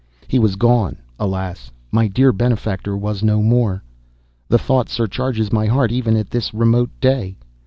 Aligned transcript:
He 0.27 0.39
was 0.39 0.55
gone; 0.55 0.95
alas, 1.19 1.69
my 1.91 2.07
dear 2.07 2.31
benefactor 2.33 2.97
was 2.97 3.21
no 3.21 3.43
more. 3.43 3.83
The 4.47 4.57
thought 4.57 4.89
surcharges 4.89 5.53
my 5.53 5.67
heart 5.67 5.91
even 5.91 6.17
at 6.17 6.31
this 6.31 6.55
remote 6.55 6.89
day. 6.99 7.37